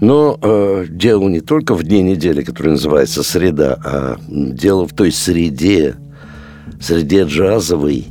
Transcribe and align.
Но 0.00 0.38
э, 0.40 0.86
дело 0.88 1.28
не 1.28 1.40
только 1.40 1.74
в 1.74 1.82
дне 1.82 2.02
недели, 2.02 2.42
который 2.42 2.72
называется 2.72 3.22
среда, 3.22 3.78
а 3.84 4.16
дело 4.28 4.86
в 4.86 4.92
той 4.92 5.12
среде, 5.12 5.94
среде 6.80 7.24
джазовой, 7.24 8.06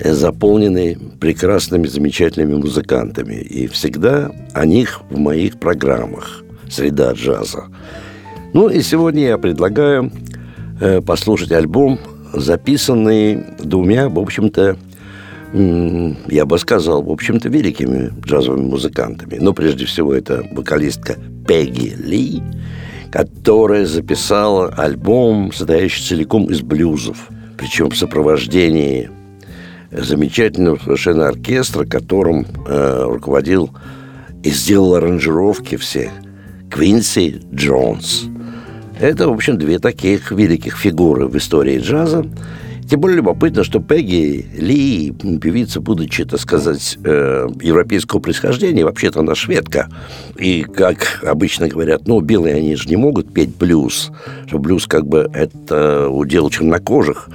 э, 0.00 0.12
заполненной 0.12 0.98
прекрасными, 1.20 1.86
замечательными 1.86 2.54
музыкантами. 2.54 3.34
И 3.34 3.66
всегда 3.68 4.30
о 4.52 4.66
них 4.66 5.00
в 5.10 5.18
моих 5.18 5.58
программах 5.58 6.42
«Среда 6.68 7.12
джаза». 7.12 7.64
Ну 8.52 8.68
и 8.68 8.80
сегодня 8.82 9.28
я 9.28 9.38
предлагаю 9.38 10.10
э, 10.80 11.00
послушать 11.00 11.52
альбом, 11.52 11.98
записанный 12.32 13.44
двумя, 13.58 14.08
в 14.08 14.18
общем-то, 14.18 14.76
я 16.28 16.44
бы 16.44 16.58
сказал, 16.58 17.02
в 17.02 17.10
общем-то, 17.10 17.48
великими 17.48 18.12
джазовыми 18.20 18.66
музыкантами. 18.66 19.38
Но 19.40 19.52
прежде 19.52 19.86
всего 19.86 20.14
это 20.14 20.44
вокалистка 20.52 21.16
Пегги 21.46 21.94
Ли, 21.96 22.42
которая 23.10 23.86
записала 23.86 24.68
альбом, 24.68 25.52
состоящий 25.52 26.02
целиком 26.02 26.46
из 26.46 26.60
блюзов, 26.60 27.28
причем 27.56 27.90
в 27.90 27.96
сопровождении 27.96 29.10
замечательного 29.90 30.78
совершенно 30.78 31.28
оркестра, 31.28 31.84
которым 31.84 32.46
э, 32.66 33.04
руководил 33.04 33.70
и 34.42 34.50
сделал 34.50 34.96
аранжировки 34.96 35.76
все 35.76 36.10
Квинси 36.70 37.40
Джонс. 37.54 38.26
Это, 39.00 39.28
в 39.28 39.32
общем, 39.32 39.58
две 39.58 39.78
таких 39.78 40.32
великих 40.32 40.76
фигуры 40.76 41.26
в 41.26 41.36
истории 41.36 41.78
джаза. 41.78 42.26
Тем 42.88 43.00
более 43.00 43.16
любопытно, 43.16 43.64
что 43.64 43.80
Пегги 43.80 44.46
Ли, 44.54 45.12
певица, 45.40 45.80
будучи, 45.80 46.24
так 46.24 46.38
сказать, 46.40 46.96
э, 47.04 47.48
европейского 47.60 48.20
происхождения, 48.20 48.84
вообще-то 48.84 49.20
она 49.20 49.34
шведка. 49.34 49.88
И, 50.38 50.62
как 50.62 51.24
обычно 51.26 51.68
говорят, 51.68 52.06
ну, 52.06 52.20
белые 52.20 52.54
они 52.54 52.76
же 52.76 52.88
не 52.88 52.96
могут 52.96 53.32
петь 53.32 53.56
блюз, 53.56 54.12
что 54.46 54.58
блюз 54.58 54.86
как 54.86 55.06
бы 55.06 55.28
это 55.32 56.08
удел 56.08 56.48
чернокожих. 56.48 57.28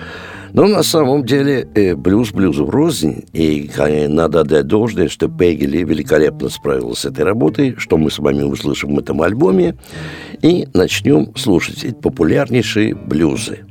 Но 0.53 0.67
на 0.67 0.83
самом 0.83 1.25
деле 1.25 1.67
э, 1.75 1.95
блюз 1.95 2.31
блюзу 2.31 2.65
рознь, 2.65 3.25
и 3.33 3.69
надо 4.07 4.41
отдать 4.41 4.67
должное, 4.67 5.09
что 5.09 5.27
Пегги 5.27 5.65
Ли 5.65 5.83
великолепно 5.83 6.47
справилась 6.47 6.99
с 6.99 7.05
этой 7.05 7.25
работой, 7.25 7.75
что 7.77 7.97
мы 7.97 8.09
с 8.09 8.19
вами 8.19 8.43
услышим 8.43 8.95
в 8.95 8.99
этом 8.99 9.21
альбоме, 9.21 9.75
и 10.41 10.67
начнем 10.73 11.35
слушать 11.35 11.83
эти 11.83 11.93
популярнейшие 11.93 12.95
блюзы. 12.95 13.65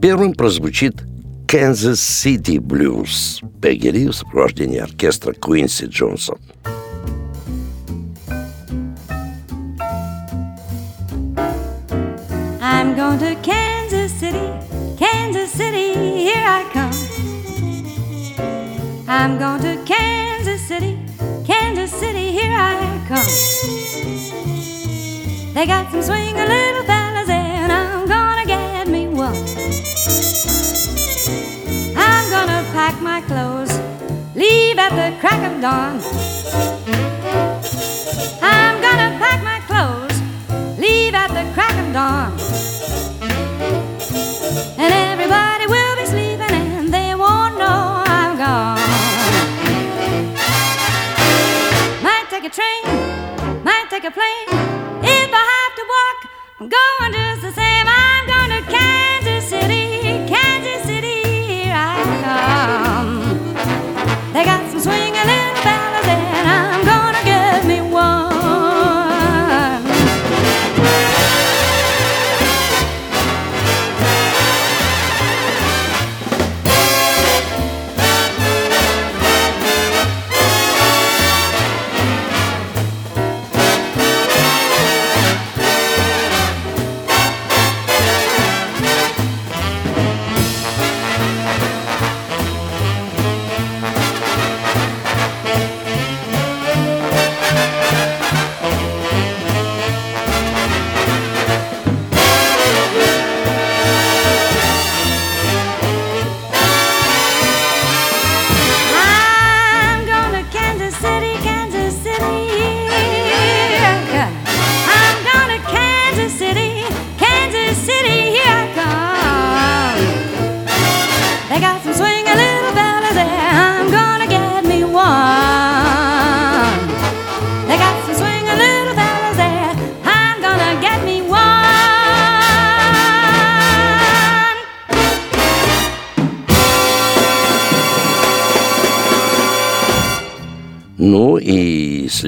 Первым 0.00 0.32
прозвучит 0.32 0.94
Kansas 1.50 1.98
City 1.98 2.60
Blues 2.60 3.42
Пегги 3.60 3.88
Ли 3.88 4.06
в 4.06 4.12
сопровождении 4.12 4.78
оркестра 4.78 5.32
Куинси 5.32 5.86
Джонса. 5.86 6.34
I'm 12.60 12.94
going 12.94 13.18
to 13.18 13.34
Kansas 13.42 14.12
City, 14.12 14.48
Kansas 14.96 15.50
City, 15.50 15.92
here 16.22 16.36
I 16.36 16.62
come. 16.72 16.94
I'm 19.08 19.36
going 19.36 19.60
to 19.62 19.76
Kansas 19.84 20.60
City, 20.68 20.96
Kansas 21.44 21.90
City, 21.90 22.30
here 22.30 22.54
I 22.54 22.78
come. 23.08 23.26
They 25.54 25.66
got 25.66 25.90
some 25.90 26.00
swing, 26.00 26.32
little 26.36 26.84
fellas 26.84 27.28
my 33.20 33.26
clothes, 33.26 33.78
leave 34.34 34.78
at 34.78 34.90
the 34.90 35.18
crack 35.20 35.40
of 35.50 35.60
dawn. 35.60 36.00
I'm 38.42 38.80
gonna 38.80 39.18
pack 39.18 39.42
my 39.42 39.60
clothes, 39.66 40.16
leave 40.78 41.14
at 41.14 41.28
the 41.28 41.44
crack 41.52 41.76
of 41.84 41.92
dawn. 41.92 42.32
And 44.78 44.92
everybody 44.92 45.66
will 45.66 45.96
be 45.96 46.06
sleeping 46.06 46.54
and 46.54 46.92
they 46.92 47.14
won't 47.14 47.58
know 47.58 48.02
I'm 48.06 48.36
gone. 48.36 48.78
Might 52.02 52.26
take 52.30 52.44
a 52.44 52.50
train, 52.50 52.82
might 53.64 53.86
take 53.90 54.04
a 54.04 54.10
plane. 54.10 54.48
If 55.02 55.30
I 55.32 55.44
have 55.54 55.74
to 55.78 55.84
walk, 55.94 56.18
I'm 56.60 56.68
going 56.68 57.12
just 57.12 57.42
the 57.42 57.52
same. 57.52 57.79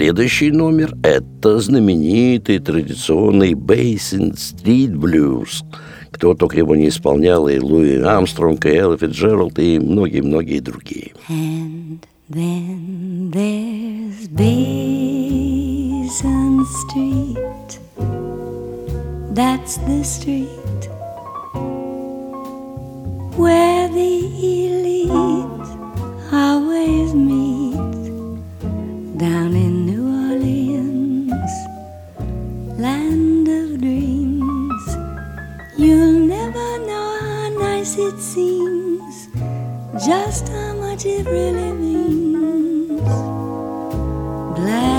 Следующий 0.03 0.51
номер– 0.51 0.97
это 1.05 1.61
знаменитый 1.61 2.59
традиционный 2.59 3.53
Basin 3.53 4.35
Street 4.35 4.97
Blues. 4.97 5.63
Кто 6.11 6.35
только 6.35 6.57
его 6.57 6.75
не 6.75 6.89
исполнял, 6.89 7.47
и 7.47 7.61
Луи 7.61 8.01
Армстронг, 8.01 8.67
и 8.67 8.71
Элла 8.71 8.99
Фитджеральд, 8.99 9.61
и 9.61 9.79
многие-многие 9.79 10.59
другие. 10.59 11.13
And 11.29 12.01
then 12.29 13.31
there's 13.31 14.27
Basin 14.27 14.97
Street 16.81 17.79
That's 19.33 19.77
the 19.87 20.03
street 20.03 20.89
Where 23.37 23.89
the 23.89 24.19
elite 24.43 25.13
always 26.33 27.15
meet 27.15 28.03
Down 29.17 29.55
in 29.55 29.72
it 38.09 38.21
seems, 38.21 39.29
just 40.05 40.49
how 40.49 40.75
much 40.75 41.05
it 41.07 41.25
really 41.27 41.73
means. 41.73 43.01
Glad 44.57 44.92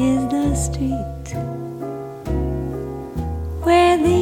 is 0.00 0.26
the 0.28 0.54
street 0.54 1.28
where 3.64 3.98
the 3.98 4.19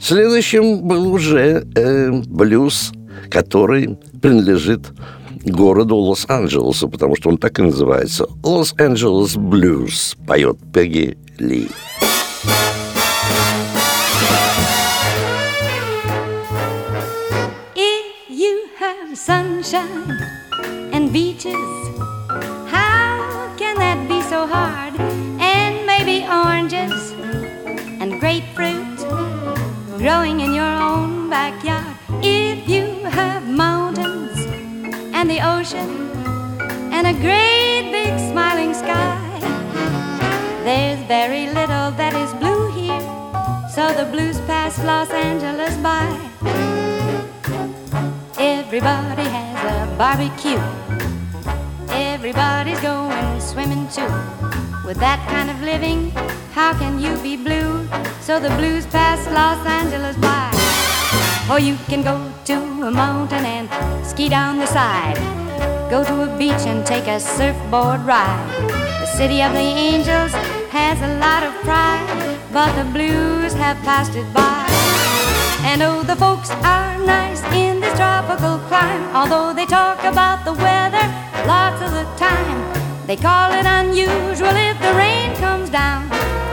Следующим 0.00 0.86
был 0.86 1.12
уже 1.12 1.66
э, 1.74 2.10
блюз, 2.10 2.92
который 3.30 3.98
принадлежит 4.22 4.92
городу 5.44 5.96
Лос-Анджелесу, 5.96 6.88
потому 6.88 7.16
что 7.16 7.30
он 7.30 7.38
так 7.38 7.58
и 7.58 7.62
называется. 7.62 8.26
Лос-Анджелес 8.42 9.36
Блюз 9.36 10.16
поет 10.26 10.58
Пегги 10.72 11.16
Ли. 11.38 11.68
Oranges 26.28 27.07
growing 30.08 30.40
in 30.40 30.54
your 30.54 30.74
own 30.88 31.28
backyard. 31.28 31.94
If 32.22 32.66
you 32.66 32.84
have 33.18 33.46
mountains 33.46 34.38
and 35.12 35.28
the 35.28 35.40
ocean 35.54 35.90
and 36.96 37.06
a 37.06 37.12
great 37.12 37.92
big 37.92 38.12
smiling 38.30 38.72
sky, 38.72 39.20
there's 40.64 41.00
very 41.16 41.44
little 41.48 41.90
that 42.00 42.14
is 42.24 42.32
blue 42.40 42.64
here, 42.78 43.04
so 43.74 43.92
the 44.00 44.06
blues 44.10 44.40
pass 44.48 44.82
Los 44.82 45.10
Angeles 45.10 45.76
by. 45.88 46.06
Everybody 48.38 49.28
has 49.36 49.58
a 49.76 49.78
barbecue. 49.98 50.64
Everybody's 51.90 52.80
going 52.80 53.40
swimming 53.42 53.86
too. 53.88 54.47
With 54.88 55.00
that 55.00 55.20
kind 55.28 55.50
of 55.50 55.60
living, 55.60 56.12
how 56.56 56.72
can 56.72 56.98
you 56.98 57.12
be 57.20 57.36
blue? 57.36 57.84
So 58.24 58.40
the 58.40 58.48
blues 58.56 58.86
pass 58.86 59.20
Los 59.28 59.60
Angeles 59.68 60.16
by. 60.16 60.48
Or 61.52 61.60
you 61.60 61.76
can 61.92 62.00
go 62.00 62.16
to 62.46 62.56
a 62.88 62.90
mountain 62.90 63.44
and 63.44 63.68
ski 64.02 64.30
down 64.30 64.56
the 64.56 64.64
side. 64.64 65.20
Go 65.90 66.04
to 66.04 66.22
a 66.22 66.38
beach 66.38 66.64
and 66.64 66.86
take 66.86 67.06
a 67.06 67.20
surfboard 67.20 68.00
ride. 68.08 68.48
The 69.04 69.12
city 69.12 69.42
of 69.42 69.52
the 69.52 69.68
angels 69.88 70.32
has 70.72 70.96
a 71.04 71.20
lot 71.20 71.42
of 71.42 71.52
pride, 71.68 72.08
but 72.50 72.72
the 72.72 72.88
blues 72.88 73.52
have 73.60 73.76
passed 73.84 74.16
it 74.16 74.32
by. 74.32 74.64
And 75.68 75.82
oh, 75.82 76.02
the 76.02 76.16
folks 76.16 76.48
are 76.64 76.96
nice 77.04 77.44
in 77.52 77.80
this 77.80 77.92
tropical 77.92 78.56
clime. 78.72 79.04
Although 79.14 79.52
they 79.52 79.66
talk 79.66 80.00
about 80.04 80.46
the 80.46 80.54
weather 80.54 81.04
lots 81.44 81.82
of 81.82 81.92
the 81.92 82.08
time, 82.16 82.57
they 83.08 83.16
call 83.16 83.50
it 83.52 83.64
unusual 83.64 84.54
if 84.70 84.78
the 84.82 84.92
rain 84.92 85.34
comes 85.36 85.70
down. 85.70 86.06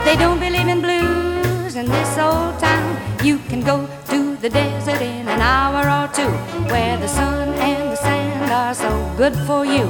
They 0.06 0.16
don't 0.16 0.40
believe 0.40 0.68
in 0.68 0.80
blues 0.80 1.76
in 1.76 1.84
this 1.84 2.16
old 2.16 2.58
town. 2.58 2.96
You 3.22 3.36
can 3.50 3.60
go 3.60 3.86
to 4.08 4.36
the 4.36 4.48
desert 4.48 5.02
in 5.02 5.28
an 5.28 5.42
hour 5.42 5.82
or 5.98 6.08
two, 6.14 6.32
where 6.72 6.96
the 6.96 7.08
sun 7.08 7.48
and 7.58 7.92
the 7.92 7.96
sand 7.96 8.50
are 8.50 8.72
so 8.72 8.90
good 9.18 9.36
for 9.46 9.66
you. 9.66 9.84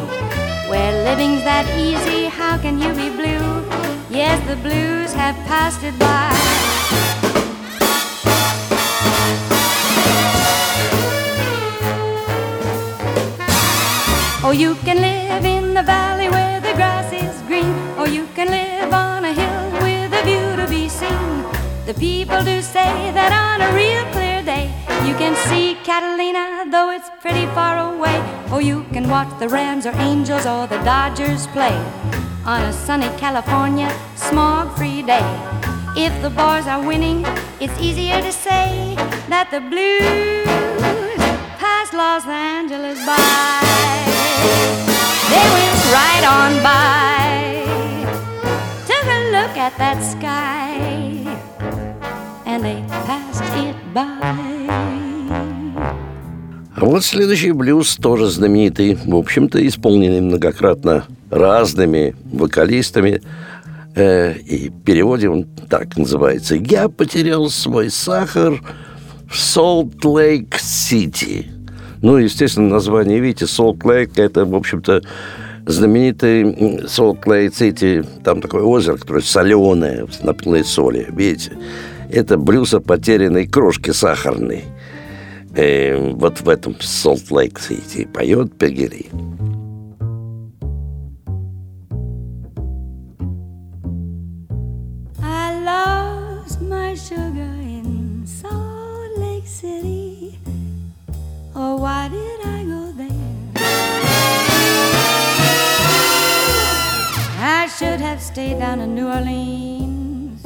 Where 0.69 0.93
living's 1.05 1.45
that 1.45 1.67
easy, 1.79 2.25
how 2.25 2.59
can 2.59 2.81
you 2.81 2.91
be 2.95 3.11
blue? 3.11 3.47
Yes, 4.11 4.37
the 4.49 4.57
blues 4.57 5.13
have 5.13 5.37
passed 5.47 5.85
it 5.85 5.97
by. 6.01 6.33
Or 14.45 14.53
you 14.53 14.75
can 14.87 15.01
live 15.01 15.45
in 15.45 15.75
the 15.75 15.83
valley 15.85 16.29
where 16.29 16.56
grass 16.77 17.11
is 17.13 17.41
green, 17.49 17.75
or 17.99 18.07
you 18.07 18.29
can 18.35 18.49
live 18.49 18.93
on 18.93 19.25
a 19.25 19.33
hill 19.33 19.65
with 19.83 20.13
a 20.13 20.23
view 20.25 20.47
to 20.61 20.67
be 20.69 20.89
seen. 20.89 21.43
The 21.87 21.95
people 21.95 22.43
do 22.45 22.61
say 22.61 22.93
that 23.19 23.33
on 23.33 23.59
a 23.67 23.71
real 23.75 24.05
clear 24.13 24.43
day 24.43 24.67
you 25.07 25.15
can 25.15 25.35
see 25.49 25.77
Catalina, 25.85 26.71
though 26.71 26.91
it's 26.91 27.09
pretty 27.21 27.47
far 27.57 27.95
away. 27.95 28.19
Or 28.53 28.61
you 28.61 28.85
can 28.93 29.09
watch 29.09 29.31
the 29.39 29.49
Rams 29.49 29.87
or 29.87 29.95
Angels 29.97 30.47
or 30.47 30.67
the 30.67 30.79
Dodgers 30.85 31.47
play 31.49 31.77
on 32.45 32.63
a 32.63 32.73
sunny 32.73 33.09
California 33.17 33.91
smog-free 34.15 35.03
day. 35.03 35.29
If 35.97 36.13
the 36.21 36.31
boys 36.31 36.67
are 36.67 36.85
winning, 36.85 37.25
it's 37.59 37.79
easier 37.81 38.21
to 38.21 38.33
say 38.33 38.95
that 39.33 39.49
the 39.51 39.61
blues 39.61 40.47
pass 41.59 41.93
Los 41.95 42.27
Angeles 42.27 42.99
by. 43.07 44.86
They 45.33 45.47
went 45.57 45.81
right 45.91 46.25
on 46.39 46.53
by. 46.63 47.67
Took 48.87 49.07
a 49.19 49.21
look 49.35 49.55
at 49.59 49.75
that 49.79 49.99
sky, 50.03 50.79
and 52.47 52.63
they 52.65 52.83
passed 53.07 53.43
it 53.57 53.77
by. 53.93 54.47
А 56.77 56.85
вот 56.85 57.05
следующий 57.05 57.51
блюз 57.53 57.97
тоже 57.97 58.29
знаменитый, 58.29 58.95
в 58.95 59.17
общем-то, 59.17 59.67
исполненный 59.67 60.21
многократно 60.21 61.05
разными 61.31 62.15
вокалистами. 62.33 63.23
Э, 63.95 64.35
и 64.35 64.69
в 64.69 64.83
переводе 64.85 65.31
он 65.31 65.45
так 65.69 65.97
называется 65.97 66.55
«Я 66.55 66.89
потерял 66.89 67.49
свой 67.49 67.91
сахар 67.91 68.63
в 69.29 69.37
Солт-Лейк-Сити». 69.37 71.56
Ну, 72.07 72.19
естественно, 72.19 72.69
название, 72.69 73.19
видите, 73.19 73.49
Солт-Лейк– 73.49 74.13
это, 74.17 74.45
в 74.45 74.55
общем-то, 74.55 75.03
знаменитый 75.67 76.87
Солт-Лейк-Сити. 76.87 78.05
Там 78.23 78.41
такое 78.41 78.63
озеро, 78.63 78.97
которое 78.97 79.23
соленое, 79.23 80.07
с 80.07 80.23
наполненной 80.23 80.65
соли, 80.65 81.09
видите. 81.11 81.59
Это 82.09 82.39
блюз 82.39 82.75
о 82.75 82.81
потерянной 82.81 83.49
крошке 83.49 83.93
сахарной. 83.93 84.63
Э, 85.57 86.13
вот 86.13 86.43
в 86.43 86.49
этом 86.49 86.77
Солт-Лейк-Сити 86.79 88.05
поет 88.05 88.57
Пегери. 88.57 89.07
Why 101.87 102.09
did 102.09 102.41
I 102.57 102.65
go 102.75 102.83
there? 103.01 103.53
I 107.59 107.69
should 107.79 108.01
have 108.01 108.21
stayed 108.21 108.59
down 108.59 108.81
in 108.81 108.97
New 108.97 109.07
Orleans 109.07 110.43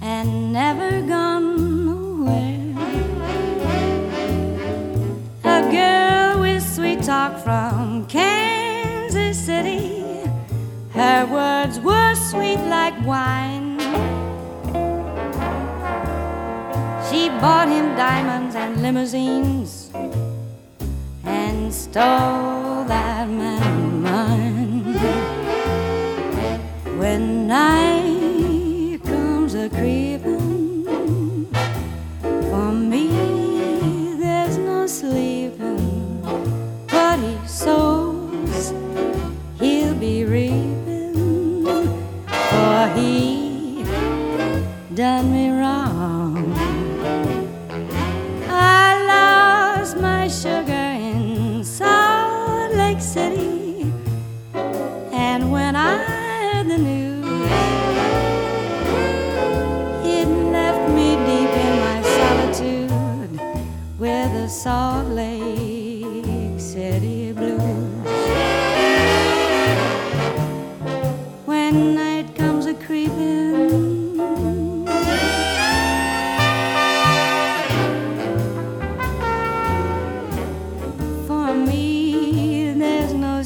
and 0.00 0.52
never 0.52 0.90
gone 1.14 1.46
nowhere. 1.84 2.76
A 5.56 5.60
girl 5.78 6.40
with 6.42 6.62
sweet 6.76 7.02
talk 7.02 7.32
from 7.44 8.06
Kansas 8.06 9.36
City. 9.36 10.22
Her 11.00 11.26
words 11.26 11.80
were 11.80 12.14
sweet 12.30 12.62
like 12.76 12.96
wine. 13.04 13.80
She 17.08 17.20
bought 17.42 17.68
him 17.76 17.86
diamonds 17.96 18.54
and 18.54 18.80
limousines 18.80 19.79
stole 21.72 22.84
that 22.84 23.28
man 23.28 24.02
mine. 24.02 24.82
When 26.98 27.46
night 27.46 29.00
comes 29.04 29.54
a 29.54 29.68
creeping, 29.70 31.46
for 32.50 32.72
me 32.72 33.06
there's 34.18 34.58
no 34.58 34.86
sleeping. 34.86 36.22
What 36.90 37.18
he 37.20 37.36
sows, 37.46 38.72
he'll 39.60 39.94
be 39.94 40.24
reaping, 40.24 41.64
for 42.26 42.88
he 42.96 43.84
done 44.94 45.32
me 45.32 45.39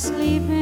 sleeping. 0.04 0.53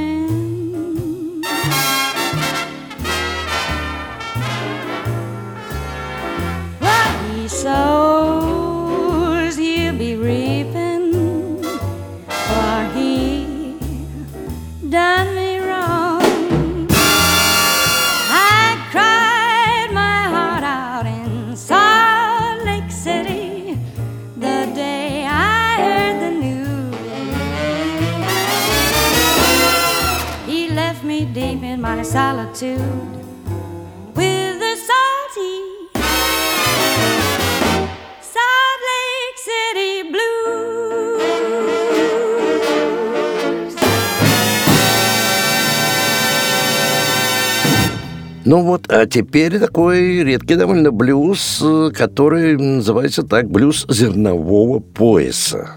А 49.03 49.07
теперь 49.07 49.59
такой 49.59 50.23
редкий 50.23 50.55
довольно 50.55 50.93
блюз, 50.93 51.61
э, 51.61 51.91
который 51.93 52.57
называется 52.57 53.25
так 53.25 53.51
«Блюз 53.51 53.85
зернового 53.89 54.79
пояса». 54.79 55.71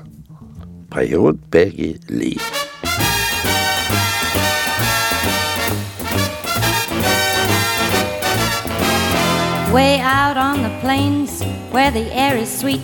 Поет 0.91 1.38
Пегги 1.50 2.00
Ли. 2.08 2.38
Way 9.74 10.00
out 10.01 10.38
on 10.38 10.62
the 10.62 10.70
plains 10.82 11.41
where 11.72 11.89
the 11.89 12.08
air 12.13 12.38
is 12.38 12.55
sweet 12.55 12.79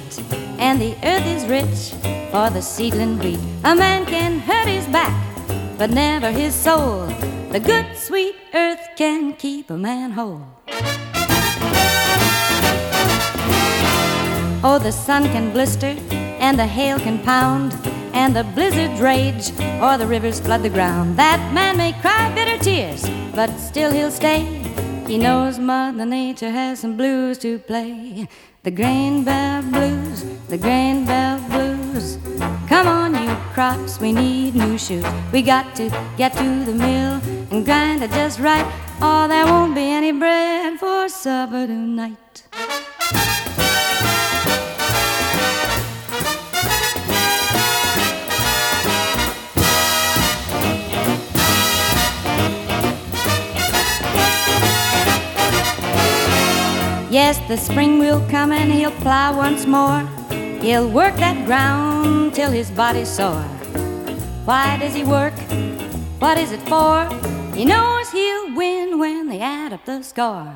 and 0.59 0.81
the 0.81 0.95
earth 1.03 1.27
is 1.27 1.47
rich 1.47 1.93
for 2.31 2.49
the 2.49 2.61
seedling 2.61 3.19
wheat. 3.19 3.39
A 3.63 3.75
man 3.75 4.07
can 4.07 4.39
hurt 4.39 4.67
his 4.67 4.87
back, 4.87 5.13
but 5.77 5.91
never 5.91 6.31
his 6.31 6.55
soul. 6.55 7.30
The 7.51 7.59
good 7.59 7.97
sweet 7.97 8.35
earth 8.53 8.79
can 8.95 9.33
keep 9.33 9.69
a 9.69 9.75
man 9.75 10.11
whole. 10.11 10.47
Oh, 14.63 14.79
the 14.81 14.93
sun 14.93 15.25
can 15.25 15.51
blister 15.51 15.97
and 16.39 16.57
the 16.57 16.65
hail 16.65 16.97
can 16.97 17.19
pound 17.19 17.73
and 18.13 18.33
the 18.33 18.45
blizzards 18.55 19.01
rage 19.01 19.51
or 19.81 19.97
the 19.97 20.07
rivers 20.07 20.39
flood 20.39 20.63
the 20.63 20.69
ground. 20.69 21.17
That 21.17 21.53
man 21.53 21.75
may 21.75 21.91
cry 21.99 22.33
bitter 22.33 22.57
tears, 22.63 23.03
but 23.35 23.53
still 23.57 23.91
he'll 23.91 24.11
stay. 24.11 24.45
He 25.05 25.17
knows 25.17 25.59
Mother 25.59 26.05
Nature 26.05 26.51
has 26.51 26.79
some 26.79 26.95
blues 26.95 27.37
to 27.39 27.59
play. 27.59 28.29
The 28.63 28.71
grain 28.71 29.25
belt 29.25 29.65
blues, 29.71 30.23
the 30.47 30.57
grain 30.57 31.03
belt 31.03 31.41
blues. 31.49 32.17
Come 32.69 32.87
on, 32.87 33.13
you 33.13 33.35
crops, 33.53 33.99
we 33.99 34.13
need 34.13 34.55
new 34.55 34.77
shoes. 34.77 35.03
We 35.33 35.41
got 35.41 35.75
to 35.75 35.89
get 36.15 36.31
to 36.37 36.63
the 36.63 36.73
mill 36.73 37.19
and 37.51 37.65
grind 37.65 38.01
it 38.01 38.11
just 38.11 38.39
right, 38.39 38.65
or 39.01 39.27
there 39.27 39.45
won't 39.45 39.75
be 39.75 39.81
any 39.81 40.11
bread 40.13 40.79
for 40.79 41.09
supper 41.09 41.67
tonight. 41.67 42.17
Yes, 57.11 57.39
the 57.49 57.57
spring 57.57 57.99
will 57.99 58.25
come 58.29 58.53
and 58.53 58.71
he'll 58.71 58.91
plow 58.91 59.35
once 59.35 59.65
more. 59.65 60.07
He'll 60.61 60.89
work 60.89 61.17
that 61.17 61.45
ground 61.45 62.33
till 62.33 62.49
his 62.49 62.71
body's 62.71 63.09
sore. 63.09 63.43
Why 64.45 64.77
does 64.77 64.93
he 64.93 65.03
work? 65.03 65.33
What 66.19 66.37
is 66.37 66.53
it 66.53 66.61
for? 66.69 67.09
He 67.61 67.65
knows 67.65 68.09
he'll 68.09 68.55
win 68.55 68.97
when 68.97 69.27
they 69.27 69.39
add 69.39 69.71
up 69.71 69.85
the 69.85 70.01
score. 70.01 70.51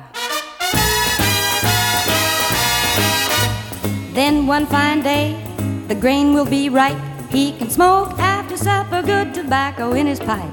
Then 4.12 4.48
one 4.48 4.66
fine 4.66 5.04
day, 5.04 5.40
the 5.86 5.94
grain 5.94 6.34
will 6.34 6.44
be 6.44 6.68
ripe. 6.68 6.98
He 7.30 7.52
can 7.52 7.70
smoke 7.70 8.18
after 8.18 8.56
supper, 8.56 9.02
good 9.02 9.32
tobacco 9.32 9.92
in 9.92 10.08
his 10.08 10.18
pipe. 10.18 10.52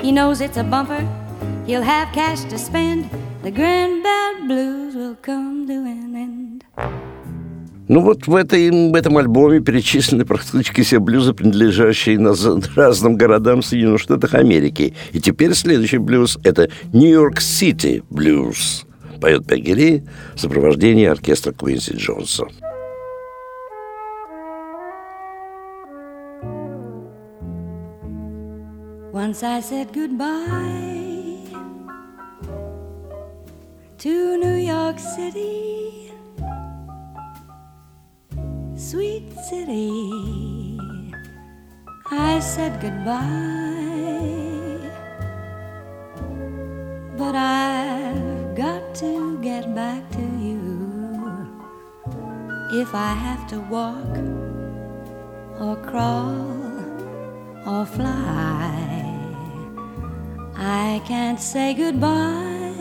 He 0.00 0.12
knows 0.12 0.40
it's 0.40 0.56
a 0.56 0.62
bumper, 0.62 1.04
he'll 1.66 1.82
have 1.82 2.14
cash 2.14 2.44
to 2.44 2.58
spend. 2.58 3.10
The 3.42 3.50
Grain 3.50 4.00
Belt 4.00 4.46
Blues 4.46 4.94
will 4.94 5.16
come 5.16 5.66
to 5.66 5.74
an 5.74 6.14
end. 6.14 7.17
Ну 7.88 8.00
вот 8.00 8.26
в, 8.26 8.34
этой, 8.34 8.70
в 8.70 8.94
этом 8.94 9.16
альбоме 9.16 9.60
перечислены 9.60 10.26
практически 10.26 10.82
все 10.82 10.98
блюзы, 11.00 11.32
принадлежащие 11.32 12.18
наз- 12.18 12.62
разным 12.76 13.16
городам 13.16 13.62
Соединенных 13.62 14.00
Штатов 14.00 14.34
Америки. 14.34 14.94
И 15.12 15.20
теперь 15.20 15.54
следующий 15.54 15.96
блюз– 15.96 16.38
это 16.44 16.68
Нью-Йорк-Сити 16.92 18.02
блюз. 18.10 18.84
Поет 19.22 19.46
Пегги 19.46 20.04
в 20.34 20.40
сопровождении 20.40 21.06
оркестра 21.06 21.52
Куинси 21.52 21.94
Джонса. 21.96 22.46
Once 29.10 29.42
I 29.42 29.60
said 29.60 29.92
goodbye 29.92 31.38
to 33.98 34.36
New 34.36 34.56
York 34.56 34.98
City, 35.00 36.07
sweet 38.78 39.32
city. 39.50 40.78
I 42.12 42.38
said 42.38 42.80
goodbye, 42.80 43.18
but 47.18 47.34
I've 47.34 48.54
got 48.54 48.94
to 49.02 49.38
get 49.42 49.74
back 49.74 50.08
to 50.12 50.22
you 50.38 50.62
if 52.72 52.94
I 52.94 53.12
have 53.14 53.48
to 53.48 53.58
walk 53.68 54.16
or 55.58 55.74
crawl 55.90 56.46
or 57.66 57.84
fly. 57.84 59.04
I 60.56 61.02
can't 61.04 61.40
say 61.40 61.74
goodbye 61.74 62.74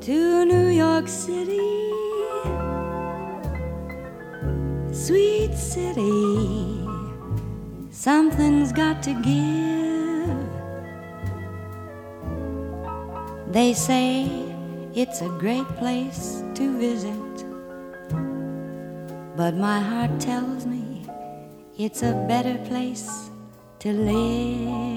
to 0.00 0.44
New 0.44 0.68
York 0.68 1.08
City, 1.08 1.73
sweet 5.06 5.54
city. 5.54 6.80
Something's 7.90 8.72
got 8.72 9.02
to 9.02 9.12
give. 9.20 10.38
They 13.52 13.74
say 13.74 14.26
it's 14.94 15.20
a 15.20 15.28
great 15.28 15.68
place 15.76 16.42
to 16.54 16.78
visit 16.78 17.36
But 19.36 19.54
my 19.54 19.78
heart 19.80 20.18
tells 20.20 20.64
me 20.64 21.06
it's 21.76 22.02
a 22.02 22.14
better 22.26 22.56
place 22.70 23.30
to 23.80 23.92
live. 23.92 24.93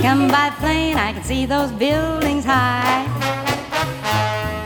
I 0.00 0.02
come 0.02 0.28
by 0.28 0.48
plane, 0.58 0.96
I 0.96 1.12
can 1.12 1.22
see 1.22 1.44
those 1.44 1.70
buildings 1.72 2.46
high. 2.46 3.04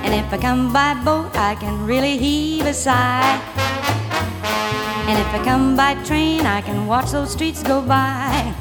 And 0.05 0.15
if 0.15 0.33
I 0.33 0.39
come 0.39 0.73
by 0.73 0.95
boat, 1.03 1.35
I 1.35 1.57
can 1.57 1.85
really 1.85 2.17
heave 2.17 2.65
a 2.67 2.73
sigh. 2.73 3.43
And 5.09 5.19
if 5.19 5.27
I 5.35 5.45
come 5.45 5.77
by 5.77 5.97
train, 6.05 6.47
I 6.47 6.61
can 6.61 6.87
watch 6.87 7.11
those 7.11 7.33
streets 7.33 7.65
go 7.65 7.83
by. 7.83 8.55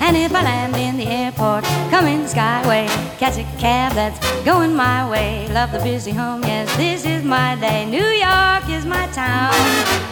And 0.00 0.16
if 0.16 0.34
I 0.34 0.42
land 0.42 0.74
in 0.74 0.96
the 0.96 1.06
airport, 1.06 1.62
come 1.88 2.08
in 2.08 2.24
Skyway, 2.24 2.88
catch 3.20 3.38
a 3.38 3.44
cab 3.60 3.92
that's 3.92 4.18
going 4.44 4.74
my 4.74 5.08
way. 5.08 5.46
Love 5.52 5.70
the 5.70 5.78
busy 5.84 6.10
home, 6.10 6.42
yes, 6.42 6.66
this 6.76 7.06
is 7.06 7.22
my 7.22 7.54
day. 7.60 7.86
New 7.88 8.10
York 8.26 8.68
is 8.68 8.84
my 8.84 9.06
town. 9.12 9.54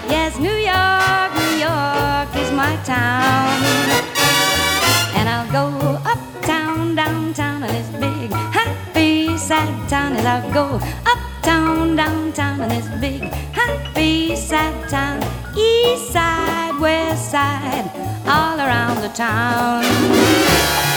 Yes, 0.08 0.38
New 0.38 0.58
York, 0.70 1.34
New 1.34 1.56
York 1.58 2.30
is 2.36 2.52
my 2.52 2.76
town. 2.84 4.09
Downtown 7.32 7.60
this 7.60 7.88
big, 7.90 8.32
happy, 8.32 9.38
sad 9.38 9.88
town. 9.88 10.14
As 10.14 10.26
I'll 10.26 10.52
go 10.52 10.80
uptown, 11.06 11.94
downtown 11.94 12.60
in 12.60 12.68
this 12.68 12.88
big, 13.00 13.22
happy, 13.52 14.34
sad 14.34 14.88
town. 14.88 15.22
East 15.56 16.12
side, 16.12 16.80
west 16.80 17.30
side, 17.30 17.88
all 18.26 18.58
around 18.58 19.00
the 19.02 19.10
town. 19.10 20.89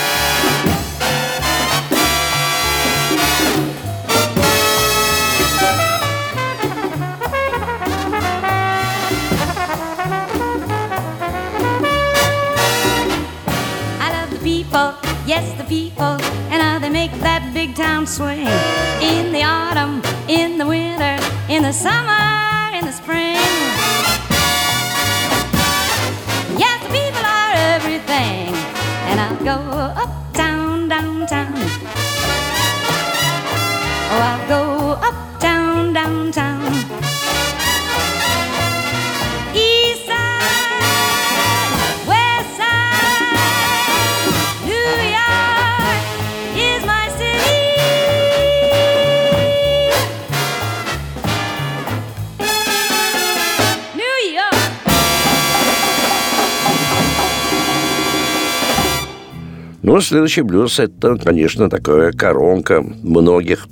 Big 17.68 17.76
town 17.76 18.06
swing. 18.06 18.48
In 19.02 19.32
the 19.32 19.42
autumn, 19.42 20.02
in 20.28 20.58
the 20.58 20.68
winter, 20.68 21.18
in 21.48 21.64
the 21.64 21.72
summer, 21.72 22.43
Ну, 59.94 60.02
следующий 60.02 60.42
блюз– 60.42 60.80
это, 60.80 61.18
конечно, 61.18 61.70
такая 61.70 62.14
коронка 62.14 62.82
многих 62.82 63.68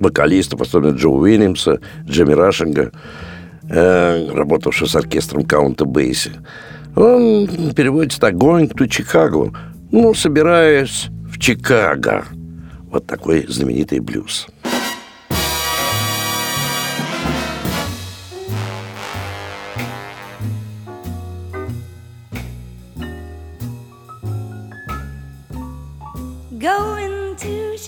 вокалистов, 0.00 0.62
особенно 0.62 0.96
Джо 0.96 1.08
Уильямса, 1.10 1.78
Джимми 2.06 2.32
Рашинга, 2.32 2.90
э, 3.68 4.30
работавшего 4.32 4.88
с 4.88 4.96
оркестром 4.96 5.44
Каунта 5.44 5.84
Бейси. 5.84 6.30
Он 6.96 7.46
переводится 7.76 8.18
так 8.18 8.32
«Going 8.32 8.72
to 8.72 8.88
Chicago», 8.88 9.54
ну, 9.90 10.14
собираясь 10.14 11.08
в 11.30 11.38
Чикаго. 11.38 12.24
Вот 12.90 13.06
такой 13.06 13.44
знаменитый 13.46 14.00
блюз. 14.00 14.46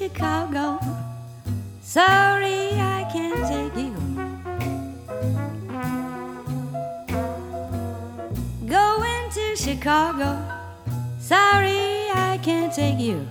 Chicago. 0.05 0.79
Sorry, 1.81 2.79
I 2.79 3.09
can't 3.11 3.43
take 3.49 3.75
you. 3.75 3.95
Going 8.69 9.31
to 9.31 9.57
Chicago. 9.57 10.39
Sorry, 11.19 12.11
I 12.13 12.39
can't 12.43 12.71
take 12.71 12.99
you. 12.99 13.27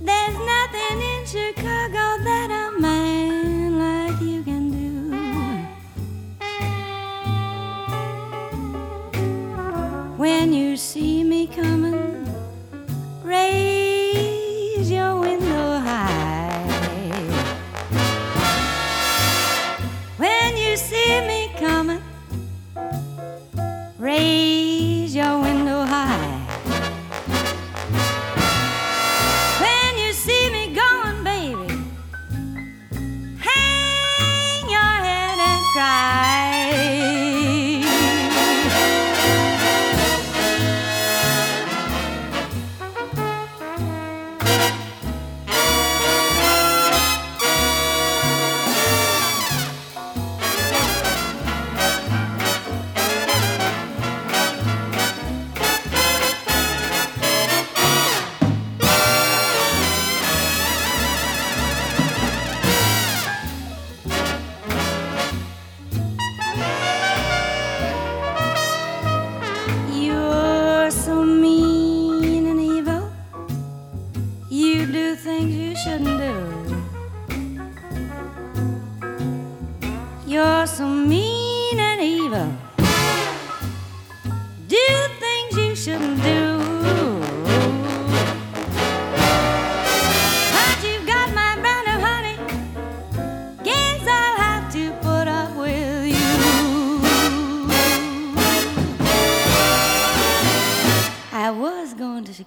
There's 0.00 0.36
nothing 0.54 0.98
in 1.12 1.26
Chicago 1.26 2.04
that 2.28 2.50
a 2.52 2.80
man 2.80 3.78
like 3.80 4.20
you 4.22 4.44
can 4.44 4.70
do. 4.70 4.80
When 10.16 10.52
you 10.52 10.69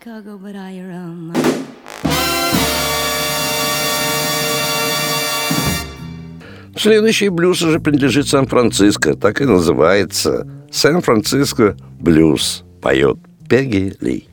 Chicago, 0.03 0.37
but 0.37 0.53
I 0.53 0.81
rum. 0.81 1.33
Следующий 6.75 7.29
блюз 7.29 7.61
уже 7.61 7.79
принадлежит 7.79 8.27
Сан-Франциско. 8.27 9.15
Так 9.15 9.39
и 9.39 9.45
называется. 9.45 10.45
Сан-Франциско 10.69 11.77
блюз. 12.01 12.65
Поет 12.81 13.17
Пегги 13.47 13.95
Ли. 14.01 14.27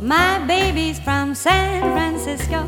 My 0.00 0.38
baby's 0.46 0.98
from 1.04 1.34
San 1.34 1.92
Francisco. 1.92 2.66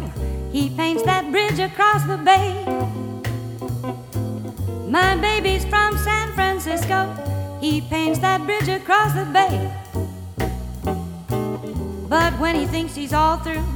He 0.53 0.69
paints 0.77 1.03
that 1.05 1.33
bridge 1.33 1.61
across 1.61 2.05
the 2.07 2.19
bay. 2.19 2.76
My 4.97 5.15
baby's 5.15 5.63
from 5.67 5.99
San 5.99 6.33
Francisco. 6.33 6.99
He 7.61 7.83
paints 7.83 8.19
that 8.21 8.47
bridge 8.47 8.67
across 8.67 9.13
the 9.13 9.27
bay. 9.27 9.71
But 12.09 12.33
when 12.41 12.55
he 12.55 12.65
thinks 12.65 12.95
he's 12.95 13.13
all 13.13 13.37
through, 13.37 13.67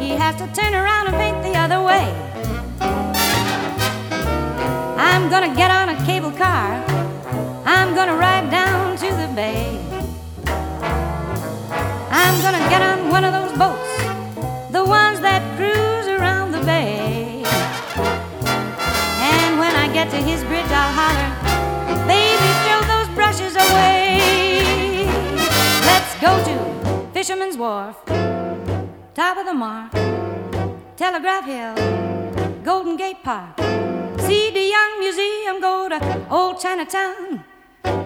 he 0.00 0.12
has 0.22 0.34
to 0.36 0.46
turn 0.58 0.72
around 0.72 1.08
and 1.08 1.16
paint 1.16 1.42
the 1.42 1.58
other 1.58 1.82
way. 1.82 2.08
I'm 4.96 5.28
gonna 5.28 5.54
get 5.54 5.70
on 5.70 5.90
a 5.90 6.06
cable 6.06 6.32
car. 6.32 6.82
I'm 7.66 7.94
gonna 7.94 8.16
ride 8.16 8.50
down 8.50 8.96
to 8.96 9.08
the 9.22 9.28
bay. 9.36 9.78
I'm 12.22 12.36
gonna 12.40 12.64
get 12.70 12.80
on 12.80 13.10
one 13.10 13.24
of 13.24 13.32
those 13.34 13.52
boats, 13.58 13.92
the 14.70 14.82
ones 14.82 15.20
that 15.20 15.42
cruise 15.58 16.08
around 16.08 16.52
the 16.52 16.64
bay. 16.64 17.21
Get 19.92 20.10
to 20.10 20.16
his 20.16 20.42
bridge, 20.44 20.66
I'll 20.70 20.92
holler, 20.98 21.30
baby, 22.08 22.50
throw 22.64 22.80
those 22.88 23.08
brushes 23.14 23.54
away. 23.54 25.04
Let's 25.84 26.14
go 26.18 26.42
to 26.48 27.12
Fisherman's 27.12 27.58
Wharf, 27.58 27.96
top 29.14 29.36
of 29.36 29.44
the 29.44 29.52
mark, 29.52 29.92
Telegraph 30.96 31.44
Hill, 31.44 31.74
Golden 32.64 32.96
Gate 32.96 33.22
Park. 33.22 33.58
See 34.20 34.50
the 34.50 34.66
Young 34.76 34.98
Museum, 34.98 35.60
go 35.60 35.88
to 35.90 36.26
Old 36.30 36.58
Chinatown. 36.58 37.44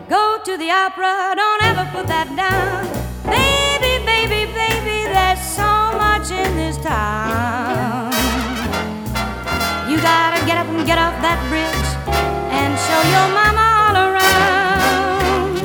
Go 0.09 0.41
to 0.45 0.57
the 0.57 0.71
opera, 0.71 1.35
don't 1.37 1.63
ever 1.63 1.89
put 1.93 2.09
that 2.09 2.29
down. 2.37 2.85
Baby, 3.25 4.05
baby, 4.05 4.53
baby, 4.53 5.07
there's 5.15 5.41
so 5.41 5.97
much 5.97 6.31
in 6.33 6.57
this 6.57 6.77
town. 6.79 7.76
Get 10.87 10.99
off 10.99 11.21
that 11.21 11.43
bridge 11.51 11.89
and 12.55 12.79
show 12.87 13.01
your 13.11 13.29
mama 13.35 13.67
all 13.83 13.97
around. 14.07 15.59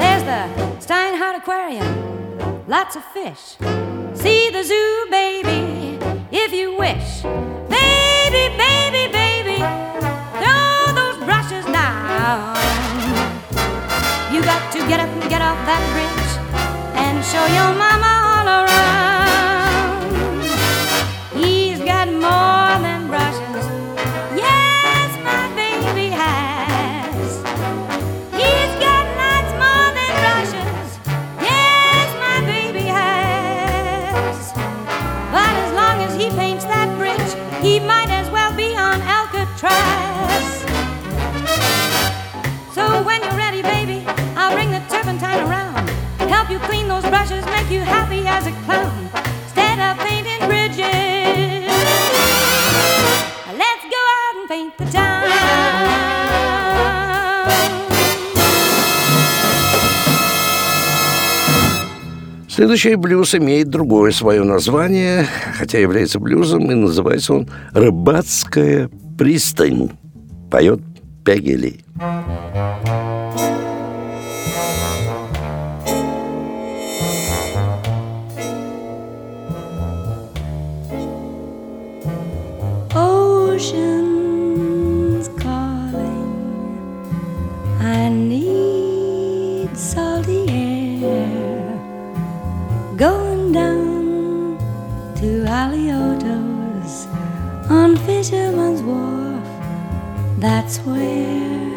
There's 0.00 0.24
the 0.24 0.40
Steinhardt 0.80 1.36
Aquarium, 1.36 2.64
lots 2.66 2.96
of 2.96 3.04
fish. 3.04 3.58
See 4.14 4.48
the 4.48 4.62
zoo, 4.62 5.06
baby, 5.10 5.98
if 6.32 6.50
you 6.50 6.74
wish. 6.78 7.22
Baby, 7.68 8.56
baby, 8.56 9.12
baby, 9.12 9.58
throw 10.40 10.94
those 10.96 11.18
brushes 11.28 11.66
down. 11.66 12.56
You 14.32 14.40
got 14.42 14.72
to 14.72 14.78
get 14.88 15.00
up 15.00 15.10
and 15.10 15.28
get 15.28 15.42
off 15.42 15.60
that 15.68 15.82
bridge 15.92 16.32
and 16.96 17.22
show 17.22 17.44
your 17.52 17.74
mama 17.76 18.12
all 18.32 18.48
around. 18.64 19.09
Alcatraz. 39.62 40.64
So 42.74 43.02
when 43.02 43.22
you're 43.22 43.36
ready, 43.36 43.62
baby, 43.62 44.04
I'll 44.36 44.54
bring 44.54 44.70
the 44.70 44.80
turpentine 44.88 45.46
around. 45.46 45.88
Help 46.30 46.50
you 46.50 46.58
clean 46.60 46.88
those 46.88 47.04
brushes, 47.04 47.44
make 47.46 47.70
you 47.70 47.80
happy 47.80 48.26
as 48.26 48.46
a 48.46 48.52
clown. 48.64 49.10
Instead 49.44 49.78
of 49.80 49.98
painting 49.98 50.46
bridges, 50.48 51.66
let's 53.58 53.84
go 53.84 54.00
out 54.16 54.34
and 54.36 54.48
paint 54.48 54.78
the 54.78 54.86
town. 54.90 55.28
Следующий 62.48 62.94
блюз 62.96 63.34
имеет 63.34 63.70
другое 63.70 64.10
свое 64.10 64.42
название, 64.42 65.26
хотя 65.54 65.78
является 65.78 66.18
блюзом, 66.18 66.70
и 66.70 66.74
называется 66.74 67.32
он 67.32 67.48
«Рыбацкая 67.72 68.90
пристань 69.20 69.90
поет 70.50 70.80
Пегги 71.26 71.52
Ли. 71.52 71.74
Ocean's 82.94 84.08
calling. 85.36 86.32
I 87.78 88.08
need 88.08 89.76
salty 89.76 90.48
air. 90.48 91.78
Going 92.96 93.52
down 93.52 94.56
to 95.16 95.44
Alioto's 95.44 97.06
on 97.68 97.98
Fisherman's 98.06 98.80
Wharf. 98.80 99.09
That's 100.40 100.78
where 100.78 101.70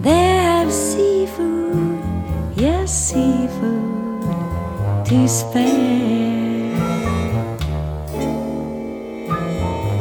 they 0.00 0.10
have 0.10 0.72
seafood, 0.72 2.02
yes, 2.56 2.90
seafood 2.90 4.22
to 5.04 5.28
spare. 5.28 6.32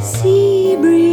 sea 0.02 0.78
breeze 0.80 1.11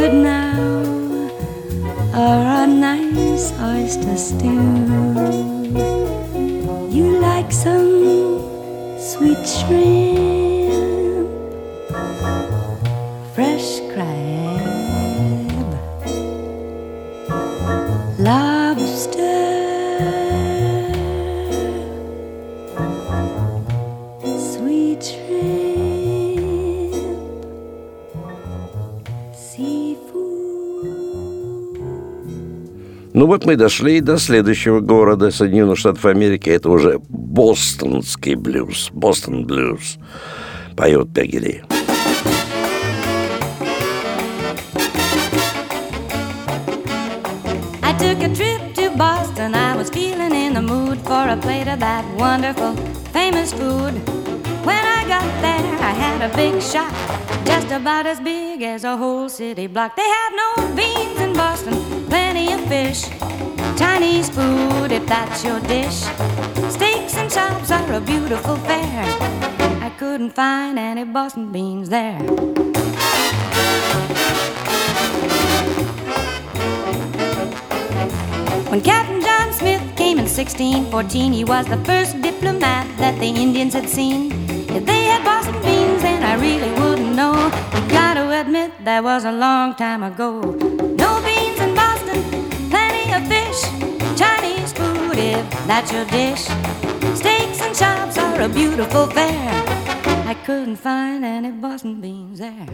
good 0.00 0.14
now, 0.14 0.80
or 2.14 2.62
a 2.62 2.66
nice 2.66 3.52
oyster 3.60 4.16
stew. 4.16 4.79
Вот 33.30 33.44
мы 33.44 33.54
дошли 33.54 34.00
до 34.00 34.18
следующего 34.18 34.80
города 34.80 35.30
Соединенных 35.30 35.78
Штатов 35.78 36.04
Америки. 36.04 36.50
Это 36.50 36.68
уже 36.68 36.98
бостонский 37.08 38.34
блюз. 38.34 38.90
Бостон 38.92 39.46
блюз. 39.46 39.98
Поет 40.76 41.14
Пегги 41.14 41.62
I 47.84 47.92
took 48.00 48.20
a 48.20 48.34
trip 48.34 48.74
to 48.74 48.90
Boston. 48.96 49.54
I 49.54 49.76
was 49.76 49.90
feeling 49.90 50.34
in 50.34 50.54
the 50.54 50.62
mood 50.62 50.98
for 51.06 51.28
a 51.28 51.36
plate 51.36 51.68
of 51.68 51.78
that 51.78 52.04
wonderful, 52.18 52.74
famous 53.12 53.52
food. 53.52 53.94
When 54.64 54.84
I 54.84 55.04
got 55.06 55.22
there, 55.40 55.78
I 55.78 55.92
had 55.92 56.20
a 56.20 56.36
big 56.36 56.60
shop, 56.60 56.92
just 57.44 57.70
about 57.70 58.06
as 58.06 58.18
big 58.18 58.62
as 58.62 58.82
a 58.82 58.96
whole 58.96 59.28
city 59.28 59.68
block. 59.68 59.94
They 59.94 60.02
have 60.02 60.32
no 60.34 60.74
beans 60.74 61.20
in 61.20 61.32
Boston, 61.32 61.74
plenty 62.08 62.52
of 62.52 62.60
fish. 62.66 63.19
Chinese 63.80 64.28
food, 64.28 64.92
if 64.92 65.06
that's 65.06 65.42
your 65.42 65.58
dish. 65.60 66.04
Steaks 66.68 67.16
and 67.16 67.30
chops 67.30 67.70
are 67.70 67.92
a 67.94 67.98
beautiful 67.98 68.56
fare. 68.56 69.06
I 69.80 69.90
couldn't 69.98 70.32
find 70.32 70.78
any 70.78 71.04
Boston 71.04 71.50
beans 71.50 71.88
there. 71.88 72.20
When 78.68 78.82
Captain 78.82 79.22
John 79.22 79.50
Smith 79.54 79.80
came 79.96 80.18
in 80.18 80.28
1614, 80.28 81.32
he 81.32 81.44
was 81.44 81.64
the 81.64 81.78
first 81.78 82.20
diplomat 82.20 82.86
that 82.98 83.18
the 83.18 83.28
Indians 83.28 83.72
had 83.72 83.88
seen. 83.88 84.30
If 84.76 84.84
they 84.84 85.04
had 85.04 85.24
Boston 85.24 85.54
beans, 85.62 86.02
then 86.02 86.22
I 86.22 86.34
really 86.34 86.70
wouldn't 86.82 87.16
know. 87.16 87.32
You 87.74 87.88
gotta 87.88 88.40
admit 88.42 88.72
that 88.84 89.02
was 89.02 89.24
a 89.24 89.32
long 89.32 89.74
time 89.74 90.02
ago. 90.02 90.69
Fish, 93.28 93.60
Chinese 94.18 94.72
food 94.72 95.18
if 95.18 95.50
that's 95.66 95.92
your 95.92 96.04
dish. 96.06 96.44
Steaks 97.18 97.60
and 97.60 97.74
chops 97.74 98.18
are 98.18 98.40
a 98.42 98.48
beautiful 98.48 99.06
fare. 99.06 99.64
I 100.26 100.34
couldn't 100.46 100.76
find 100.76 101.24
any 101.24 101.50
Boston 101.50 102.00
beans 102.00 102.38
there. 102.38 102.68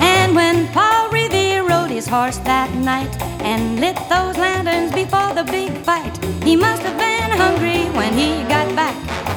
And 0.00 0.34
when 0.34 0.68
Paul 0.68 1.10
Revere 1.10 1.68
rode 1.68 1.90
his 1.90 2.06
horse 2.06 2.38
that 2.38 2.74
night 2.74 3.14
and 3.42 3.80
lit 3.80 3.96
those 4.08 4.36
lanterns 4.38 4.92
before 4.92 5.34
the 5.34 5.44
big 5.44 5.72
fight, 5.84 6.16
he 6.42 6.56
must 6.56 6.82
have 6.82 6.98
been 6.98 7.30
hungry 7.38 7.84
when 7.96 8.12
he 8.14 8.42
got 8.48 8.74
back. 8.74 9.31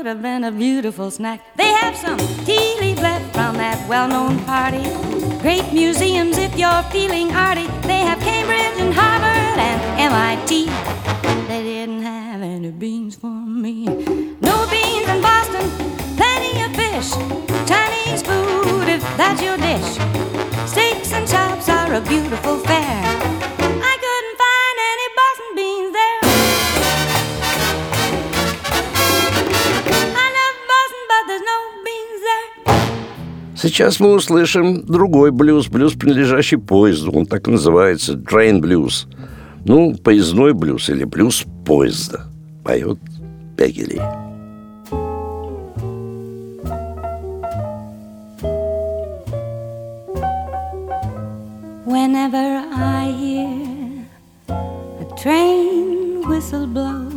Would 0.00 0.06
have 0.06 0.22
been 0.22 0.44
a 0.44 0.50
beautiful 0.50 1.10
snack. 1.10 1.44
They 1.56 1.68
have 1.68 1.94
some 1.94 2.16
tea 2.46 2.74
leaves 2.80 3.02
left 3.02 3.34
from 3.34 3.58
that 3.58 3.86
well 3.86 4.08
known 4.08 4.38
party. 4.46 4.82
Great 5.42 5.74
museums 5.74 6.38
if 6.38 6.56
you're 6.56 6.82
feeling 6.84 7.30
arty. 7.32 7.66
They 7.82 8.00
have 8.08 8.18
Cambridge 8.20 8.80
and 8.80 8.94
Harvard 8.94 9.58
and 9.60 10.00
MIT. 10.00 10.64
They 11.48 11.62
didn't 11.62 12.00
have 12.00 12.40
any 12.40 12.70
beans 12.70 13.14
for 13.14 13.26
me. 13.28 13.84
No 14.40 14.66
beans 14.70 15.06
in 15.06 15.20
Boston, 15.20 15.68
plenty 16.16 16.62
of 16.64 16.72
fish. 16.74 17.10
Chinese 17.68 18.22
food 18.22 18.88
if 18.88 19.02
that's 19.18 19.42
your 19.42 19.58
dish. 19.58 20.00
Steaks 20.64 21.12
and 21.12 21.28
chops 21.28 21.68
are 21.68 21.92
a 21.92 22.00
beautiful 22.00 22.59
Сейчас 33.80 33.98
мы 33.98 34.12
услышим 34.12 34.84
другой 34.84 35.30
блюз, 35.30 35.68
блюз, 35.68 35.94
принадлежащий 35.94 36.58
поезду. 36.58 37.12
Он 37.12 37.24
так 37.24 37.48
и 37.48 37.50
называется, 37.50 38.12
train 38.12 38.60
blues. 38.60 39.06
Ну, 39.64 39.96
поездной 39.96 40.52
блюз 40.52 40.90
или 40.90 41.04
блюз 41.04 41.46
поезда. 41.64 42.26
Поет 42.62 42.98
Пегги 43.56 43.84
Ли. 43.84 44.00
Whenever 51.86 52.62
I 52.76 53.14
hear 53.18 54.04
a 54.50 55.06
train 55.16 56.22
whistle 56.28 56.66
blow, 56.66 57.08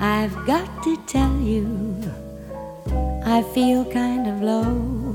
I've 0.00 0.36
got 0.46 0.68
to 0.84 0.96
tell 1.08 1.36
you, 1.40 1.66
I 3.26 3.42
feel 3.52 3.84
kind 3.86 4.28
of 4.28 4.40
low. 4.40 5.05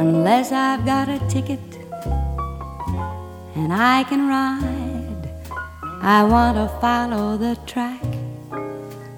Unless 0.00 0.50
I've 0.50 0.86
got 0.86 1.10
a 1.10 1.18
ticket 1.28 1.60
and 3.54 3.70
I 3.70 4.02
can 4.08 4.28
ride, 4.28 5.28
I 6.00 6.24
want 6.24 6.56
to 6.56 6.68
follow 6.80 7.36
the 7.36 7.54
track. 7.66 8.02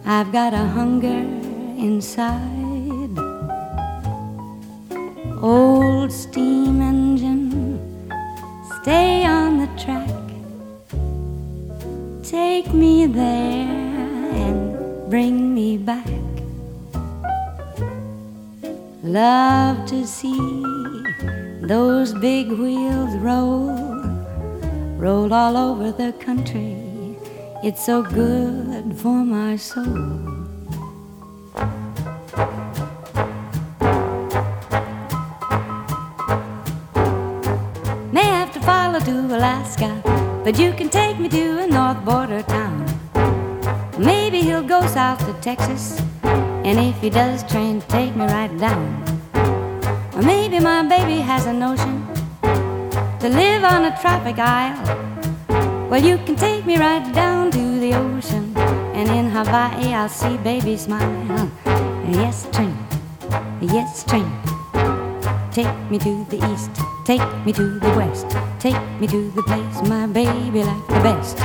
I've 0.05 0.33
got 0.33 0.53
a 0.53 0.66
hunger 0.77 1.23
inside. 1.79 3.16
Old 5.40 6.11
steam 6.11 6.83
engine, 6.83 8.11
stay 8.81 9.25
on 9.25 9.59
the 9.59 9.71
track. 9.85 10.25
Take 12.25 12.75
me 12.75 13.07
there 13.07 13.71
and 14.42 15.09
bring 15.09 15.55
me 15.55 15.79
back. 15.79 16.11
Love 19.05 19.85
to 19.87 20.07
see 20.07 20.72
those 21.62 22.12
big 22.12 22.51
wheels 22.51 23.14
roll, 23.18 23.77
roll 24.98 25.33
all 25.33 25.57
over 25.57 25.92
the 25.92 26.12
country. 26.14 26.77
It's 27.62 27.87
so 27.87 28.03
good 28.03 28.98
for 28.98 29.25
my 29.25 29.55
soul. 29.55 29.85
May 38.12 38.25
have 38.25 38.53
to 38.55 38.61
follow 38.61 38.98
to 38.98 39.12
Alaska, 39.37 40.03
but 40.44 40.59
you 40.59 40.72
can 40.72 40.88
take 40.88 41.20
me 41.20 41.29
to 41.29 41.61
a 41.61 41.66
north 41.68 42.05
border 42.05 42.42
town. 42.42 42.85
Maybe 43.96 44.40
he'll 44.40 44.66
go 44.66 44.85
south 44.88 45.25
to 45.27 45.33
Texas, 45.40 46.03
and 46.25 46.77
if 46.77 47.01
he 47.01 47.09
does, 47.09 47.48
train 47.48 47.81
take 47.83 48.16
me 48.16 48.25
right 48.25 48.59
down. 48.59 49.12
Or 50.14 50.22
maybe 50.22 50.61
my 50.61 50.83
baby 50.83 51.20
has 51.20 51.46
a 51.46 51.53
notion 51.53 52.07
to 53.20 53.29
live 53.29 53.64
on 53.64 53.85
a 53.87 53.96
tropic 54.01 54.38
isle. 54.38 54.77
Well, 55.88 56.03
you 56.03 56.18
can 56.18 56.37
take 56.37 56.66
me 56.66 56.77
right 56.77 57.05
down 57.14 57.51
to 57.51 57.81
the 57.81 57.94
ocean, 57.94 58.55
and 58.94 59.09
in 59.09 59.31
Hawaii 59.31 59.94
I'll 59.94 60.09
see 60.09 60.37
baby 60.38 60.77
smile. 60.77 61.51
Yes, 62.09 62.46
train, 62.53 62.77
yes, 63.61 64.05
train. 64.05 64.31
Take 65.51 65.75
me 65.90 65.98
to 65.98 66.25
the 66.31 66.40
east, 66.53 66.70
take 67.05 67.25
me 67.44 67.53
to 67.53 67.79
the 67.79 67.90
west, 67.90 68.27
take 68.59 68.81
me 69.01 69.07
to 69.07 69.31
the 69.31 69.42
place 69.42 69.83
my 69.88 70.07
baby 70.07 70.62
likes 70.64 70.87
the 70.88 71.01
best. 71.01 71.38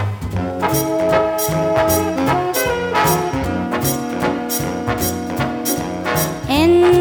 Engineer, 6.49 6.96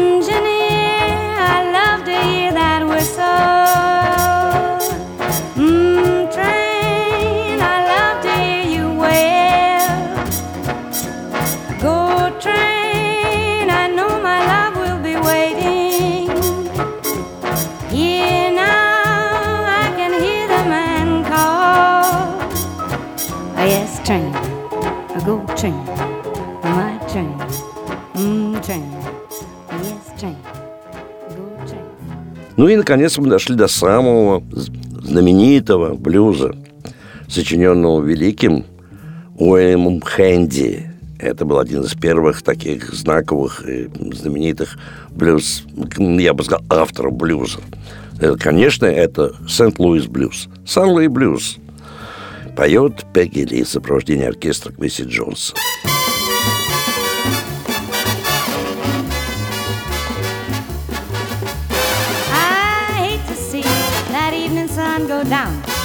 Ну 32.57 32.67
и, 32.67 32.75
наконец, 32.75 33.17
мы 33.19 33.27
дошли 33.27 33.55
до 33.55 33.67
самого 33.67 34.43
знаменитого 35.03 35.93
блюза, 35.93 36.55
сочиненного 37.27 38.03
великим 38.03 38.65
Уильямом 39.35 40.01
Хэнди. 40.01 40.91
Это 41.19 41.45
был 41.45 41.59
один 41.59 41.83
из 41.83 41.93
первых 41.93 42.41
таких 42.41 42.93
знаковых 42.93 43.63
и 43.67 43.89
знаменитых 44.13 44.77
блюз, 45.11 45.65
я 45.97 46.33
бы 46.33 46.43
сказал, 46.43 46.65
авторов 46.69 47.13
блюза. 47.13 47.59
Это, 48.19 48.35
конечно, 48.37 48.87
это 48.87 49.35
Сент-Луис 49.47 50.07
блюз, 50.07 50.49
Сан-Луи 50.65 51.07
блюз. 51.07 51.57
Поет 52.55 53.05
Пегги 53.13 53.41
Ли 53.41 53.63
в 53.63 53.69
сопровождении 53.69 54.25
оркестра 54.25 54.71
Квиси 54.71 55.03
Джонса. 55.03 55.53
Down. 65.29 65.76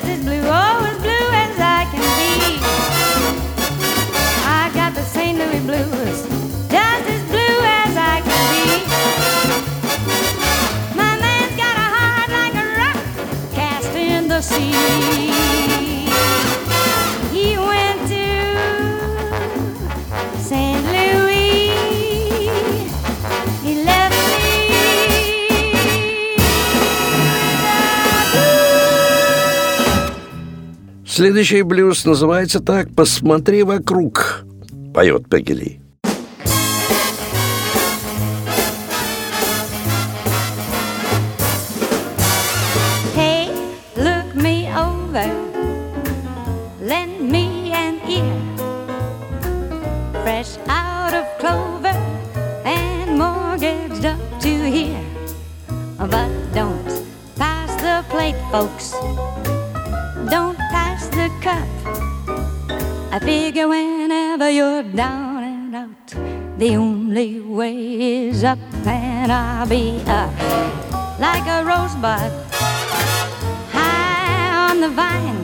Just 0.00 0.10
as 0.10 0.20
blue, 0.20 0.42
oh, 0.44 0.84
as 0.84 0.96
blue 0.98 1.10
as 1.10 1.58
I 1.58 1.84
can 1.90 2.00
be. 2.18 2.60
I 4.46 4.70
got 4.72 4.94
the 4.94 5.02
St. 5.02 5.36
Louis 5.36 5.58
blues, 5.60 6.22
just 6.70 7.08
as 7.08 7.22
blue 7.24 7.58
as 7.82 7.96
I 7.96 8.20
can 8.20 8.46
be. 8.68 8.78
My 10.96 11.18
man's 11.18 11.56
got 11.56 11.76
a 11.76 11.88
heart 11.96 12.30
like 12.30 12.54
a 12.54 12.66
rock 12.78 13.54
cast 13.54 13.96
in 13.96 14.28
the 14.28 14.40
sea. 14.40 15.47
Следующий 31.18 31.62
блюз 31.62 32.04
называется 32.04 32.60
так 32.60 32.94
«Посмотри 32.94 33.64
вокруг», 33.64 34.44
поет 34.94 35.28
Пегги. 35.28 35.80
Like 71.18 71.46
a 71.46 71.64
rosebud 71.64 72.32
high 73.72 74.70
on 74.70 74.80
the 74.80 74.88
vine. 74.88 75.42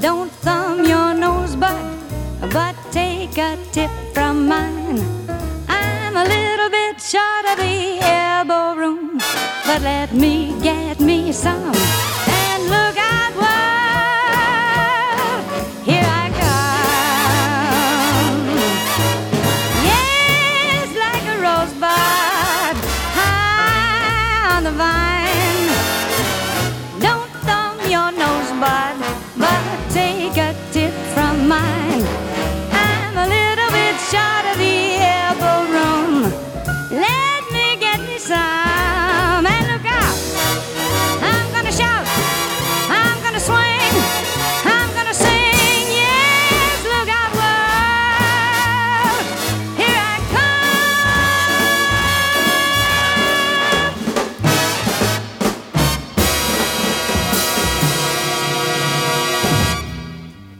Don't 0.00 0.30
thumb 0.44 0.84
your 0.84 1.14
nose, 1.14 1.56
bud, 1.56 1.84
but 2.52 2.74
take 2.90 3.36
a 3.38 3.56
tip 3.72 3.90
from 4.14 4.48
mine. 4.48 5.00
I'm 5.68 6.16
a 6.16 6.24
little 6.24 6.70
bit 6.70 7.00
short 7.00 7.44
of 7.50 7.56
the 7.58 7.98
elbow 8.00 8.74
room, 8.74 9.18
but 9.66 9.82
let 9.82 10.12
me 10.12 10.54
get 10.62 11.00
me 11.00 11.32
some. 11.32 12.09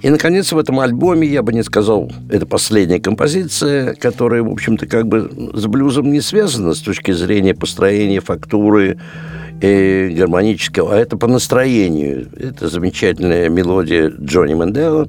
И, 0.03 0.09
наконец, 0.09 0.51
в 0.51 0.59
этом 0.59 0.81
альбоме, 0.81 1.29
я 1.29 1.43
бы 1.43 1.53
не 1.53 1.63
сказал, 1.63 2.11
это 2.31 2.47
последняя 2.47 3.01
композиция, 3.01 3.95
которая, 3.95 4.43
в 4.43 4.51
общем-то, 4.51 4.87
как 4.87 5.07
бы 5.07 5.31
с 5.53 5.67
блюзом 5.67 6.11
не 6.11 6.23
связана 6.23 6.75
с 6.75 6.79
точки 6.81 7.13
зрения 7.13 7.55
построения 7.55 8.21
фактуры 8.21 8.99
и 9.61 10.15
гармонического, 10.17 10.95
а 10.95 10.99
это 10.99 11.19
по 11.19 11.27
настроению. 11.27 12.29
Это 12.39 12.69
замечательная 12.69 13.51
мелодия 13.51 14.09
Джонни 14.09 14.55
Мендела, 14.55 15.07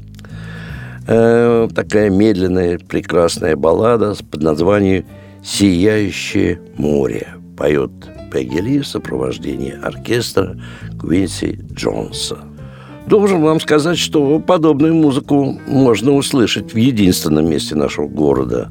э, 1.08 1.70
такая 1.74 2.10
медленная, 2.10 2.78
прекрасная 2.78 3.56
баллада 3.56 4.14
под 4.30 4.42
названием 4.42 5.06
«Сияющее 5.42 6.60
море». 6.78 7.28
Поет 7.58 7.92
Пегги 8.32 8.60
Ли 8.60 8.80
в 8.80 8.88
сопровождении 8.88 9.74
оркестра 9.82 10.58
Квинси 11.00 11.60
Джонса. 11.74 12.51
Должен 13.12 13.42
вам 13.42 13.60
сказать, 13.60 13.98
что 13.98 14.40
подобную 14.40 14.96
музыку 14.96 15.60
можно 15.68 16.14
услышать 16.14 16.74
в 16.74 16.78
единственном 16.78 17.50
месте 17.50 17.76
нашего 17.76 18.08
города, 18.08 18.70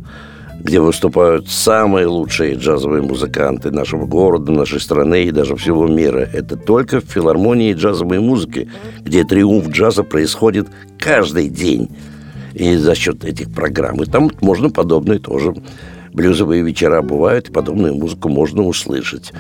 где 0.61 0.81
выступают 0.81 1.51
самые 1.51 2.07
лучшие 2.07 2.55
джазовые 2.55 3.03
музыканты 3.03 3.71
нашего 3.71 4.07
города, 4.07 4.51
нашей 4.51 4.81
страны 4.81 5.25
и 5.25 5.31
даже 5.31 5.57
всего 5.57 5.87
мира. 5.87 6.27
Это 6.33 6.57
только 6.57 7.03
в 7.03 7.05
филармонии 7.05 7.75
джазовой 7.75 8.21
музыки, 8.21 8.71
где 9.03 9.25
триумф 9.25 9.69
джаза 9.69 10.05
происходит 10.05 10.69
каждый 10.99 11.51
день. 11.51 11.91
И 12.55 12.77
за 12.77 12.95
счет 12.95 13.27
этих 13.27 13.53
программ. 13.53 14.03
И 14.03 14.07
там 14.07 14.31
можно 14.41 14.71
подобные 14.71 15.19
тоже 15.19 15.55
блюзовые 16.13 16.63
вечера 16.63 17.03
бывают, 17.03 17.49
и 17.49 17.53
подобную 17.53 17.95
музыку 17.95 18.29
можно 18.29 18.63
услышать. 18.63 19.33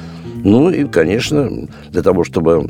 Ну 0.42 0.70
и, 0.70 0.84
конечно, 0.84 1.68
для 1.90 2.02
того, 2.02 2.24
чтобы 2.24 2.62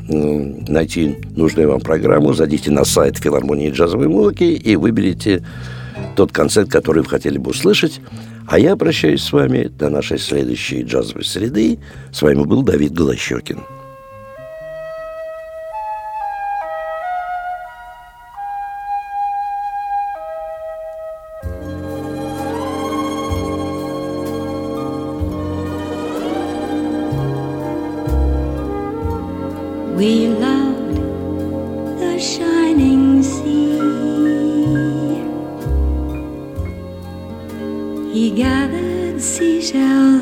найти 0.68 1.16
нужную 1.36 1.68
вам 1.68 1.80
программу, 1.80 2.32
зайдите 2.32 2.70
на 2.70 2.84
сайт 2.84 3.18
филармонии 3.18 3.70
джазовой 3.70 4.09
музыки 4.09 4.44
и 4.44 4.76
выберите 4.76 5.44
тот 6.16 6.32
концерт, 6.32 6.68
который 6.68 7.03
вы 7.03 7.09
хотели 7.09 7.38
бы 7.38 7.51
услышать. 7.51 8.01
А 8.48 8.59
я 8.59 8.76
прощаюсь 8.76 9.22
с 9.22 9.32
вами 9.32 9.68
до 9.68 9.90
нашей 9.90 10.18
следующей 10.18 10.82
джазовой 10.82 11.24
среды. 11.24 11.78
С 12.12 12.22
вами 12.22 12.42
был 12.42 12.62
Давид 12.62 12.92
Голощекин. 12.92 13.61
shining 32.21 33.23
sea. 33.23 33.81
He 38.12 38.31
gathered 38.31 39.21
seashells. 39.21 40.20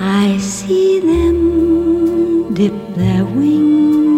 I 0.00 0.38
see 0.38 1.00
them 1.00 2.54
dip 2.54 2.72
their 2.94 3.24
wings. 3.24 4.17